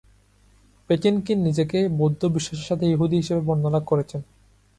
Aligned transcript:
Patinkin 0.89 1.37
নিজেকে 1.41 1.79
"বৌদ্ধ 1.99 2.21
বিশ্বাসের 2.27 2.67
সাথে 2.69 2.85
ইহুদি" 2.87 3.15
হিসাবে 3.17 3.41
বর্ণনা 3.41 3.81
করেছেন। 3.81 4.21